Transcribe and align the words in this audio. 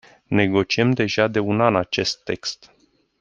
Negociem 0.37 0.91
deja 0.95 1.27
de 1.27 1.39
un 1.39 1.61
an 1.61 1.75
acest 1.75 2.23
text. 2.23 2.71